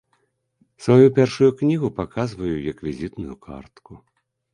[0.85, 3.99] Сваю першую кнігу паказваю як візітную картку.